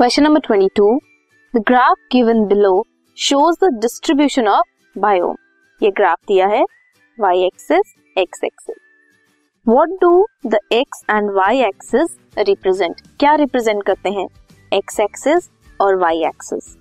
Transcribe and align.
Question 0.00 0.22
number 0.22 0.40
22 0.42 0.98
the 1.54 1.60
graph 1.68 1.96
given 2.12 2.44
below 2.48 2.70
shows 3.18 3.56
the 3.64 3.68
distribution 3.80 4.46
of 4.48 4.98
biome 4.98 5.34
ये 5.80 5.90
graph 5.90 6.18
दिया 6.28 6.46
है 6.48 6.62
y 7.18 7.32
axis 7.38 7.92
x 8.16 8.44
axis 8.44 8.76
what 9.66 9.90
do 10.00 10.12
the 10.46 10.58
x 10.72 11.02
and 11.10 11.30
y 11.38 11.52
axis 11.66 12.16
represent 12.38 13.02
क्या 13.20 13.34
represent 13.34 13.82
करते 13.82 14.10
हैं? 14.10 14.26
x 14.72 15.00
axis 15.00 15.50
और 15.80 16.00
y 16.04 16.14
axis 16.28 16.74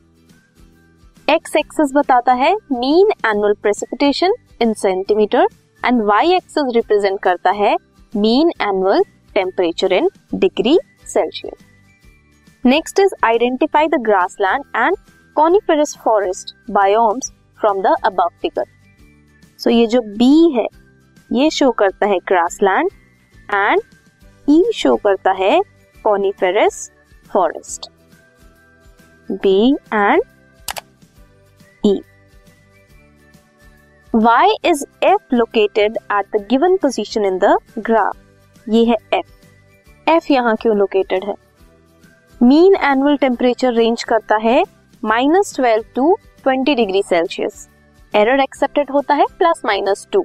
x 1.28 1.56
axis 1.58 1.94
बताता 1.96 2.34
है 2.36 2.56
mean 2.74 3.12
annual 3.26 3.54
precipitation 3.62 4.36
in 4.62 4.74
centimeter 4.80 5.48
and 5.84 6.04
y 6.12 6.26
axis 6.34 6.76
represent 6.76 7.20
करता 7.22 7.52
है 7.64 7.76
mean 8.14 8.52
annual 8.64 9.04
temperature 9.36 9.94
in 9.94 10.10
degree 10.36 10.80
Celsius 11.08 11.69
next 12.64 13.00
is 13.00 13.14
identify 13.26 13.88
the 13.88 13.96
grassland 14.02 14.64
and 14.76 14.96
coniferous 15.36 15.96
forest 16.04 16.54
biomes 16.72 17.32
from 17.60 17.82
the 17.82 17.94
above 18.06 18.30
figure 18.42 18.66
so 19.60 19.70
ये 19.70 19.86
जो 19.88 20.02
B 20.02 20.52
है, 20.56 20.68
ये 21.32 21.50
show 21.50 21.70
करता 21.72 22.08
है 22.08 22.18
grassland 22.28 22.90
and 23.50 23.82
E 24.48 24.64
show 24.76 24.96
करता 24.96 25.32
है 25.32 25.62
coniferous 26.06 26.92
forest 27.30 27.90
B 29.30 29.74
and 29.94 30.22
E 31.84 32.00
Y 34.14 34.56
is 34.66 34.86
F 35.04 35.36
located 35.36 35.98
at 36.12 36.36
the 36.36 36.46
given 36.50 36.78
position 36.78 37.26
in 37.26 37.38
the 37.38 37.58
graph 37.80 38.70
ये 38.70 38.86
है 38.86 38.98
एफ़ 39.14 40.10
एफ़ 40.10 40.34
यहाँ 40.34 40.56
क्यों 40.62 40.78
लोकेटेड 40.78 41.24
है? 41.24 41.49
मीन 42.42 42.76
एनुअल 42.84 43.16
टेम्परेचर 43.18 43.74
रेंज 43.74 44.04
करता 44.04 44.36
है 44.42 44.62
minus 45.04 45.54
twelve 45.56 45.84
to 45.96 46.14
twenty 46.44 46.76
degree 46.76 47.02
Celsius 47.04 47.68
error 48.14 48.40
accepted 48.40 48.92
होता 48.92 49.14
है 49.14 49.26
plus 49.38 49.62
minus 49.66 50.08
two 50.12 50.24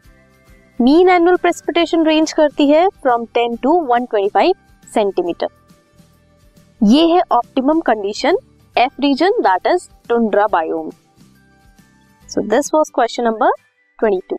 mean 0.78 1.08
annual 1.08 1.36
precipitation 1.36 2.04
range 2.06 2.32
करती 2.32 2.68
है 2.68 2.86
फ्रॉम 2.92 3.24
टेन 3.34 3.56
टू 3.56 3.72
125 3.90 4.52
सेंटीमीटर 4.88 5.48
ये 6.80 7.06
है 7.06 7.20
optimum 7.32 7.80
condition 7.82 8.38
F 8.76 9.00
region 9.00 9.40
that 9.42 9.66
is 9.66 9.88
tundra 10.08 10.46
biome 10.52 10.90
so 12.28 12.48
this 12.48 12.70
was 12.74 12.90
question 12.94 13.24
number 13.24 13.52
22 13.98 14.38